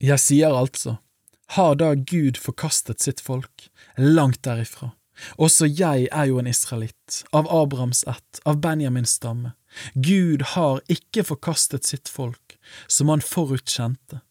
Jeg 0.00 0.16
sier 0.16 0.54
altså, 0.56 0.96
har 1.56 1.74
da 1.76 1.92
Gud 1.94 2.38
forkastet 2.40 3.02
sitt 3.04 3.20
folk? 3.20 3.68
Langt 4.00 4.40
derifra. 4.46 4.94
Også 5.36 5.66
jeg 5.68 6.06
er 6.08 6.30
jo 6.30 6.38
en 6.40 6.48
israelitt, 6.48 7.18
av 7.36 7.50
Abrahams 7.52 8.00
ett, 8.08 8.40
av 8.48 8.62
Benjamins 8.64 9.18
stamme. 9.18 9.52
Gud 9.92 10.42
har 10.54 10.80
ikke 10.88 11.26
forkastet 11.28 11.84
sitt 11.84 12.08
folk, 12.08 12.56
som 12.88 13.12
han 13.12 13.20
forutkjente. 13.20 14.22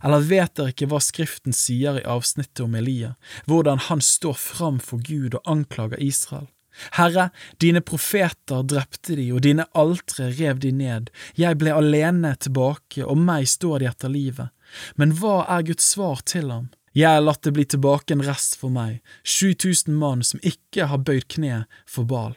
Eller 0.00 0.24
vet 0.24 0.56
dere 0.56 0.72
ikke 0.72 0.88
hva 0.88 1.00
Skriften 1.04 1.52
sier 1.52 2.00
i 2.00 2.06
avsnittet 2.08 2.64
om 2.64 2.78
Elia, 2.80 3.14
hvordan 3.44 3.84
han 3.90 4.00
står 4.00 4.38
fram 4.40 4.80
for 4.80 5.04
Gud 5.04 5.36
og 5.36 5.44
anklager 5.44 6.00
Israel? 6.00 6.48
Herre, 6.94 7.28
dine 7.60 7.80
profeter 7.82 8.62
drepte 8.62 9.16
de, 9.18 9.28
og 9.34 9.42
dine 9.44 9.66
altre 9.76 10.30
rev 10.38 10.60
de 10.62 10.72
ned, 10.72 11.10
jeg 11.36 11.58
ble 11.58 11.74
alene 11.74 12.36
tilbake, 12.38 13.02
og 13.04 13.18
meg 13.18 13.48
står 13.50 13.82
de 13.82 13.88
etter 13.90 14.12
livet. 14.14 14.54
Men 14.96 15.14
hva 15.20 15.42
er 15.48 15.66
Guds 15.68 15.86
svar 15.94 16.22
til 16.26 16.50
ham? 16.52 16.68
Jeg 16.96 17.14
har 17.14 17.22
latt 17.22 17.44
det 17.46 17.54
bli 17.54 17.64
tilbake 17.68 18.14
en 18.14 18.24
rest 18.26 18.56
for 18.58 18.72
meg, 18.74 18.98
7000 19.22 19.94
mann 19.94 20.24
som 20.26 20.42
ikke 20.42 20.88
har 20.90 21.04
bøyd 21.06 21.28
kne 21.30 21.64
for 21.86 22.08
Bal. 22.08 22.34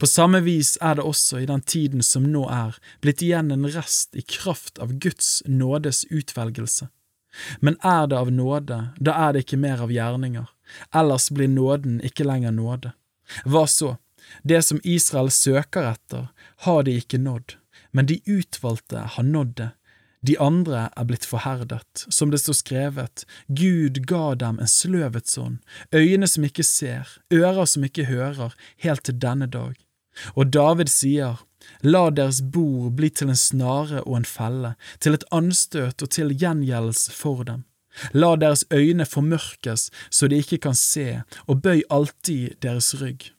På 0.00 0.08
samme 0.08 0.40
vis 0.40 0.78
er 0.80 0.96
det 0.96 1.04
også 1.04 1.42
i 1.42 1.46
den 1.46 1.60
tiden 1.60 2.02
som 2.02 2.24
nå 2.32 2.46
er, 2.48 2.76
blitt 3.04 3.22
igjen 3.22 3.52
en 3.52 3.68
rest 3.68 4.16
i 4.16 4.24
kraft 4.24 4.80
av 4.80 4.96
Guds 4.98 5.42
nådes 5.46 6.04
utvelgelse. 6.10 6.88
Men 7.60 7.76
er 7.82 8.06
det 8.08 8.18
av 8.18 8.30
nåde, 8.32 8.78
da 8.96 9.16
er 9.26 9.34
det 9.34 9.44
ikke 9.44 9.60
mer 9.60 9.82
av 9.84 9.92
gjerninger, 9.92 10.46
ellers 10.94 11.28
blir 11.34 11.50
nåden 11.50 12.00
ikke 12.06 12.26
lenger 12.26 12.54
nåde. 12.54 12.94
Hva 13.44 13.66
så? 13.68 13.96
Det 14.42 14.62
som 14.64 14.80
Israel 14.84 15.30
søker 15.30 15.90
etter, 15.92 16.28
har 16.64 16.82
de 16.86 16.96
ikke 17.00 17.20
nådd, 17.20 17.56
men 17.92 18.08
de 18.08 18.20
utvalgte 18.24 19.04
har 19.16 19.26
nådd 19.26 19.56
det. 19.60 19.70
De 20.24 20.38
andre 20.40 20.88
er 20.96 21.04
blitt 21.04 21.26
forherdet, 21.28 22.06
som 22.08 22.30
det 22.32 22.40
står 22.40 22.56
skrevet, 22.56 23.24
Gud 23.48 24.00
ga 24.08 24.34
dem 24.40 24.60
en 24.62 24.70
sløvets 24.70 25.36
ånd, 25.38 25.58
øyne 25.92 26.28
som 26.30 26.46
ikke 26.48 26.64
ser, 26.64 27.10
ører 27.32 27.68
som 27.68 27.84
ikke 27.84 28.06
hører, 28.08 28.54
helt 28.80 29.04
til 29.04 29.18
denne 29.20 29.50
dag. 29.52 29.76
Og 30.32 30.48
David 30.54 30.88
sier, 30.88 31.42
La 31.84 32.08
deres 32.12 32.40
bord 32.40 32.92
bli 32.96 33.08
til 33.10 33.32
en 33.32 33.40
snare 33.40 34.02
og 34.04 34.18
en 34.20 34.28
felle, 34.28 34.74
til 35.00 35.16
et 35.16 35.24
anstøt 35.32 36.04
og 36.04 36.12
til 36.12 36.32
gjengjeldelse 36.32 37.12
for 37.12 37.44
dem. 37.44 37.64
La 38.12 38.34
deres 38.36 38.64
øyne 38.72 39.06
formørkes 39.06 39.90
så 40.10 40.28
de 40.28 40.40
ikke 40.42 40.60
kan 40.66 40.76
se, 40.78 41.22
og 41.46 41.62
bøy 41.62 41.84
alltid 41.90 42.56
deres 42.64 42.94
rygg. 43.00 43.30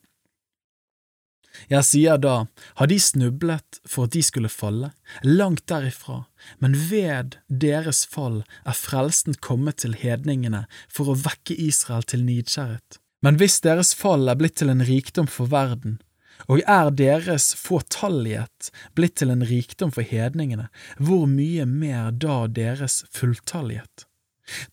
Jeg 1.71 1.87
sier 1.87 2.19
da, 2.21 2.35
har 2.79 2.89
de 2.91 2.97
snublet 3.01 3.79
for 3.87 4.07
at 4.07 4.15
de 4.15 4.23
skulle 4.25 4.51
falle? 4.51 4.91
Langt 5.23 5.65
derifra, 5.71 6.25
men 6.59 6.77
ved 6.89 7.37
deres 7.49 8.05
fall 8.09 8.43
er 8.65 8.77
frelsen 8.77 9.37
kommet 9.41 9.81
til 9.83 9.97
hedningene 9.99 10.65
for 10.87 11.11
å 11.11 11.19
vekke 11.25 11.57
Israel 11.57 12.05
til 12.07 12.25
nidkjærhet. 12.27 12.99
Men 13.25 13.39
hvis 13.41 13.61
deres 13.65 13.95
fall 13.97 14.27
er 14.29 14.37
blitt 14.37 14.59
til 14.61 14.69
en 14.69 14.85
rikdom 14.85 15.29
for 15.31 15.49
verden, 15.49 15.99
og 16.51 16.61
er 16.67 16.91
deres 16.91 17.53
fåtallighet 17.57 18.69
blitt 18.97 19.15
til 19.21 19.31
en 19.33 19.45
rikdom 19.47 19.93
for 19.95 20.05
hedningene, 20.05 20.67
hvor 20.99 21.25
mye 21.29 21.65
mer 21.69 22.11
da 22.11 22.43
deres 22.51 23.03
fulltallighet? 23.15 24.05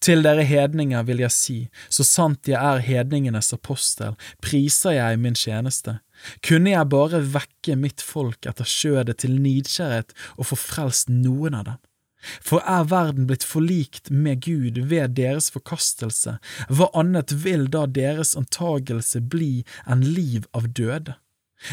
Til 0.05 0.25
dere 0.25 0.45
hedninger 0.45 1.05
vil 1.09 1.23
jeg 1.25 1.35
si, 1.35 1.59
så 1.89 2.05
sant 2.05 2.49
jeg 2.51 2.59
er 2.61 2.83
hedningenes 2.85 3.53
apostel, 3.57 4.17
priser 4.45 4.99
jeg 4.99 5.21
min 5.23 5.39
tjeneste. 5.39 5.99
Kunne 6.45 6.75
jeg 6.75 6.91
bare 6.93 7.23
vekke 7.35 7.77
mitt 7.79 8.05
folk 8.05 8.47
etter 8.47 8.69
skjødet 8.69 9.23
til 9.23 9.39
nidkjærhet 9.43 10.13
og 10.37 10.51
få 10.53 10.61
frelst 10.61 11.11
noen 11.11 11.57
av 11.59 11.67
dem? 11.71 11.81
For 12.23 12.63
er 12.71 12.87
verden 12.87 13.27
blitt 13.27 13.43
forlikt 13.47 14.13
med 14.15 14.45
Gud 14.45 14.79
ved 14.93 15.17
deres 15.19 15.51
forkastelse, 15.51 16.37
hva 16.71 16.87
annet 16.95 17.35
vil 17.45 17.67
da 17.73 17.89
deres 17.91 18.37
antagelse 18.39 19.25
bli 19.35 19.65
enn 19.91 20.05
liv 20.07 20.47
av 20.55 20.71
døde? 20.71 21.17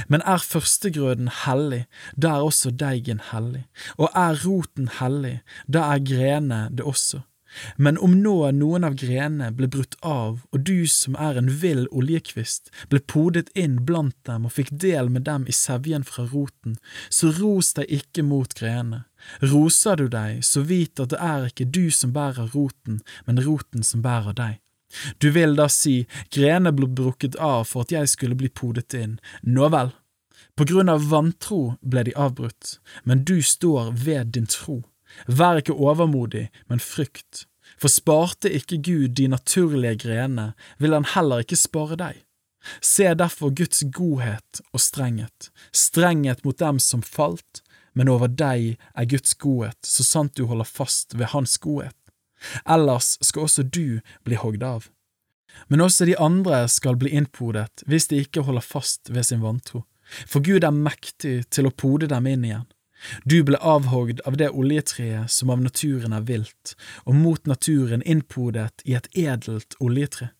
Men 0.10 0.22
er 0.26 0.42
førstegrøden 0.42 1.30
hellig, 1.46 1.84
da 2.14 2.36
er 2.38 2.50
også 2.50 2.74
deigen 2.74 3.22
hellig, 3.32 3.66
og 3.98 4.10
er 4.18 4.38
roten 4.44 4.90
hellig, 5.00 5.40
da 5.66 5.88
er 5.94 6.06
grene 6.06 6.68
det 6.74 6.86
også. 6.86 7.24
Men 7.78 7.98
om 7.98 8.14
nå 8.22 8.36
noen 8.56 8.86
av 8.88 8.96
grenene 9.00 9.50
ble 9.56 9.70
brutt 9.72 9.96
av, 10.06 10.42
og 10.54 10.66
du 10.70 10.88
som 10.88 11.18
er 11.20 11.40
en 11.40 11.50
vill 11.62 11.88
oljekvist, 11.90 12.70
ble 12.92 13.02
podet 13.14 13.50
inn 13.58 13.80
blant 13.86 14.18
dem 14.30 14.46
og 14.48 14.56
fikk 14.58 14.72
del 14.86 15.10
med 15.14 15.26
dem 15.30 15.48
i 15.50 15.56
sevjen 15.56 16.06
fra 16.08 16.28
roten, 16.30 16.78
så 17.10 17.34
ros 17.40 17.74
deg 17.78 17.92
ikke 18.00 18.26
mot 18.26 18.54
grenene. 18.54 19.06
Roser 19.44 20.00
du 20.00 20.08
deg, 20.08 20.44
så 20.48 20.64
vit 20.64 21.00
at 21.00 21.12
det 21.12 21.20
er 21.20 21.50
ikke 21.50 21.68
du 21.68 21.90
som 21.92 22.14
bærer 22.16 22.54
roten, 22.54 23.02
men 23.28 23.42
roten 23.44 23.84
som 23.84 24.06
bærer 24.06 24.38
deg. 24.38 24.60
Du 25.22 25.30
vil 25.32 25.56
da 25.58 25.68
si, 25.70 26.08
grenene 26.34 26.74
ble 26.74 26.88
brukket 26.88 27.36
av 27.36 27.68
for 27.70 27.86
at 27.86 27.94
jeg 27.94 28.10
skulle 28.10 28.38
bli 28.40 28.50
podet 28.50 28.94
inn, 28.98 29.20
nå 29.44 29.70
vel. 29.74 29.92
På 30.58 30.66
grunn 30.68 30.90
av 30.92 31.06
vantro 31.12 31.76
ble 31.82 32.04
de 32.08 32.16
avbrutt, 32.20 32.80
men 33.04 33.24
du 33.24 33.38
står 33.44 33.94
ved 34.06 34.34
din 34.36 34.50
tro. 34.50 34.82
Vær 35.28 35.60
ikke 35.62 35.76
overmodig, 35.76 36.50
men 36.70 36.82
frykt, 36.84 37.46
for 37.80 37.92
sparte 37.92 38.52
ikke 38.52 38.82
Gud 38.84 39.16
de 39.20 39.28
naturlige 39.32 39.98
grenene, 40.06 40.54
vil 40.78 40.96
han 40.96 41.08
heller 41.16 41.46
ikke 41.46 41.60
spare 41.60 41.98
deg. 42.00 42.24
Se 42.84 43.08
derfor 43.16 43.54
Guds 43.56 43.84
godhet 43.96 44.62
og 44.74 44.84
strenghet, 44.84 45.50
strenghet 45.72 46.44
mot 46.46 46.60
dem 46.60 46.80
som 46.84 47.02
falt, 47.06 47.64
men 47.96 48.12
over 48.12 48.28
deg 48.28 48.76
er 48.96 49.10
Guds 49.10 49.34
godhet, 49.40 49.80
så 49.86 50.06
sant 50.06 50.36
du 50.38 50.46
holder 50.50 50.68
fast 50.68 51.18
ved 51.18 51.32
Hans 51.34 51.58
godhet. 51.58 51.96
Ellers 52.68 53.18
skal 53.26 53.48
også 53.48 53.64
du 53.64 54.00
bli 54.24 54.40
hogd 54.40 54.64
av. 54.64 54.88
Men 55.68 55.82
også 55.84 56.06
de 56.08 56.18
andre 56.20 56.62
skal 56.72 56.98
bli 57.00 57.12
innpodet 57.18 57.84
hvis 57.90 58.08
de 58.12 58.22
ikke 58.24 58.46
holder 58.48 58.64
fast 58.64 59.10
ved 59.12 59.26
sin 59.28 59.42
vantro, 59.44 59.84
for 60.28 60.44
Gud 60.46 60.64
er 60.64 60.76
mektig 60.76 61.50
til 61.52 61.68
å 61.68 61.76
pode 61.76 62.10
dem 62.12 62.28
inn 62.30 62.46
igjen. 62.48 62.68
Du 63.24 63.44
ble 63.44 63.58
avhogd 63.58 64.22
av 64.28 64.38
det 64.38 64.50
oljetreet 64.50 65.32
som 65.32 65.50
av 65.54 65.62
naturen 65.64 66.14
er 66.16 66.26
vilt, 66.28 66.76
og 67.06 67.16
mot 67.16 67.46
naturen 67.48 68.04
innpodet 68.04 68.84
i 68.86 68.98
et 69.00 69.10
edelt 69.16 69.78
oljetre. 69.80 70.32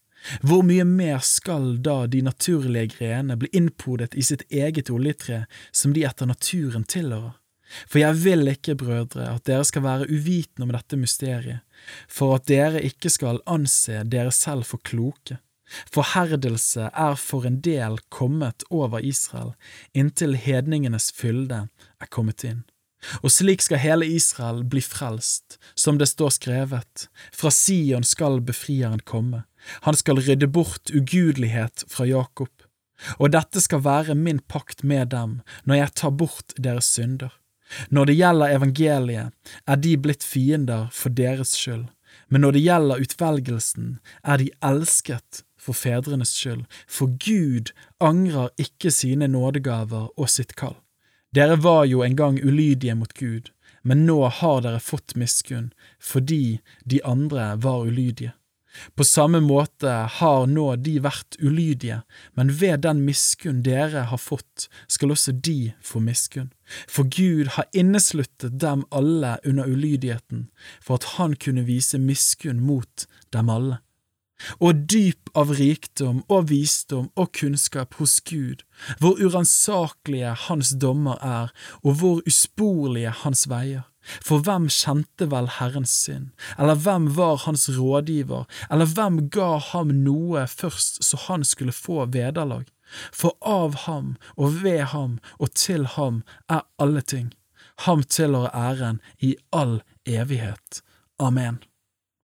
Hvor 0.44 0.66
mye 0.68 0.84
mer 0.84 1.22
skal 1.24 1.78
da 1.84 2.04
de 2.12 2.22
naturlige 2.26 2.98
grenene 2.98 3.38
bli 3.40 3.50
innpodet 3.56 4.18
i 4.20 4.24
sitt 4.26 4.44
eget 4.52 4.92
oljetre 4.92 5.46
som 5.72 5.94
de 5.96 6.04
etter 6.08 6.28
naturen 6.28 6.84
tilhører? 6.84 7.38
For 7.86 8.02
jeg 8.02 8.18
vil 8.24 8.50
ikke, 8.50 8.76
brødre, 8.76 9.28
at 9.36 9.46
dere 9.46 9.66
skal 9.68 9.86
være 9.86 10.10
uvitende 10.10 10.66
om 10.66 10.72
dette 10.74 10.98
mysteriet, 10.98 11.62
for 12.10 12.40
at 12.40 12.48
dere 12.50 12.82
ikke 12.82 13.12
skal 13.14 13.44
anse 13.46 14.02
dere 14.10 14.34
selv 14.34 14.66
for 14.66 14.82
kloke. 14.84 15.38
Forherdelse 15.94 16.90
er 16.94 17.16
for 17.20 17.46
en 17.48 17.60
del 17.66 18.00
kommet 18.10 18.66
over 18.70 19.00
Israel, 19.06 19.54
inntil 19.94 20.36
hedningenes 20.36 21.12
fylde 21.16 21.68
er 22.00 22.12
kommet 22.12 22.44
inn. 22.48 22.64
Og 23.24 23.32
slik 23.32 23.64
skal 23.64 23.80
hele 23.80 24.08
Israel 24.12 24.64
bli 24.68 24.82
frelst, 24.84 25.58
som 25.76 26.00
det 26.00 26.10
står 26.12 26.34
skrevet, 26.36 27.08
fra 27.32 27.52
Sion 27.54 28.04
skal 28.04 28.42
befrieren 28.44 29.00
komme, 29.08 29.46
han 29.88 29.96
skal 29.96 30.20
rydde 30.20 30.48
bort 30.48 30.92
ugudelighet 30.96 31.86
fra 31.88 32.08
Jakob. 32.08 32.52
Og 33.20 33.32
dette 33.32 33.62
skal 33.64 33.84
være 33.86 34.16
min 34.16 34.40
pakt 34.40 34.84
med 34.84 35.12
dem 35.14 35.40
når 35.64 35.82
jeg 35.82 35.96
tar 36.02 36.16
bort 36.20 36.56
deres 36.58 36.90
synder. 36.96 37.32
Når 37.94 38.10
det 38.10 38.16
gjelder 38.18 38.56
evangeliet, 38.58 39.34
er 39.68 39.78
de 39.78 39.94
blitt 40.02 40.26
fiender 40.26 40.90
for 40.92 41.14
deres 41.14 41.54
skyld, 41.56 41.86
men 42.28 42.42
når 42.42 42.58
det 42.58 42.64
gjelder 42.66 43.04
utvelgelsen, 43.06 44.00
er 44.24 44.42
de 44.42 44.50
elsket 44.66 45.44
for 45.60 45.78
fedrenes 45.78 46.34
skyld, 46.34 46.66
for 46.88 47.12
Gud 47.20 47.74
angrer 48.00 48.50
ikke 48.58 48.92
sine 48.94 49.28
nådegaver 49.28 50.10
og 50.16 50.32
sitt 50.32 50.56
kall. 50.60 50.78
Dere 51.36 51.60
var 51.62 51.86
jo 51.86 52.02
en 52.02 52.16
gang 52.18 52.40
ulydige 52.42 52.96
mot 52.98 53.14
Gud, 53.14 53.52
men 53.84 54.06
nå 54.08 54.24
har 54.40 54.64
dere 54.66 54.82
fått 54.82 55.16
miskunn, 55.20 55.72
fordi 56.02 56.60
de 56.90 57.04
andre 57.06 57.54
var 57.62 57.86
ulydige. 57.86 58.34
På 58.96 59.04
samme 59.04 59.40
måte 59.42 59.90
har 59.90 60.46
nå 60.48 60.66
de 60.86 61.00
vært 61.02 61.38
ulydige, 61.42 62.02
men 62.38 62.52
ved 62.62 62.84
den 62.86 63.02
miskunn 63.06 63.64
dere 63.66 64.06
har 64.12 64.22
fått, 64.22 64.68
skal 64.88 65.14
også 65.16 65.34
de 65.34 65.74
få 65.84 66.02
miskunn. 66.06 66.52
For 66.88 67.10
Gud 67.10 67.56
har 67.58 67.70
innesluttet 67.74 68.60
dem 68.62 68.86
alle 68.94 69.38
under 69.44 69.70
ulydigheten, 69.70 70.48
for 70.82 71.00
at 71.02 71.16
Han 71.18 71.36
kunne 71.36 71.66
vise 71.66 71.98
miskunn 71.98 72.62
mot 72.62 73.08
dem 73.34 73.50
alle 73.50 73.82
og 74.60 74.86
dyp 74.92 75.30
av 75.38 75.54
rikdom 75.60 76.24
og 76.28 76.50
visdom 76.50 77.10
og 77.20 77.32
kunnskap 77.40 77.98
hos 78.00 78.20
Gud, 78.22 78.64
hvor 79.00 79.20
uransakelige 79.20 80.36
Hans 80.48 80.74
dommer 80.82 81.20
er, 81.22 81.54
og 81.84 82.00
hvor 82.02 82.22
usporlige 82.28 83.14
Hans 83.24 83.48
veier. 83.52 83.86
For 84.24 84.42
hvem 84.42 84.70
kjente 84.72 85.28
vel 85.30 85.50
Herrens 85.60 85.92
sin, 86.06 86.32
eller 86.58 86.80
hvem 86.80 87.10
var 87.18 87.44
hans 87.44 87.68
rådgiver, 87.70 88.48
eller 88.72 88.88
hvem 88.96 89.20
ga 89.30 89.58
ham 89.60 89.92
noe 90.06 90.48
først 90.48 91.04
så 91.06 91.20
han 91.28 91.44
skulle 91.46 91.76
få 91.76 92.08
vederlag? 92.16 92.66
For 93.14 93.38
av 93.46 93.76
ham 93.86 94.16
og 94.36 94.64
ved 94.64 94.82
ham 94.96 95.20
og 95.38 95.54
til 95.54 95.86
ham 95.98 96.24
er 96.50 96.66
alle 96.82 97.04
ting. 97.06 97.30
Ham 97.86 98.04
tilhører 98.04 98.56
æren 98.56 99.02
i 99.22 99.36
all 99.54 99.82
evighet. 100.08 100.82
Amen. 101.20 101.62